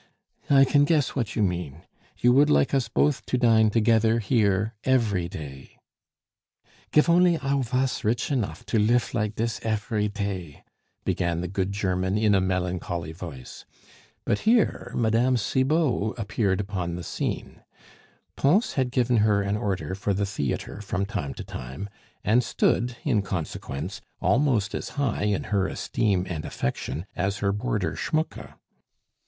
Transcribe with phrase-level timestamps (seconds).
[0.49, 1.83] "I can guess what you mean;
[2.17, 5.77] you would like us both to dine together here, every day"
[6.91, 10.63] "Gif only I vas rich enof to lif like dis efery tay"
[11.05, 13.63] began the good German in a melancholy voice.
[14.25, 15.35] But here Mme.
[15.35, 17.61] Cibot appeared upon the scene.
[18.35, 21.87] Pons had given her an order for the theatre from time to time,
[22.23, 27.95] and stood in consequence almost as high in her esteem and affection as her boarder
[27.95, 28.55] Schmucke.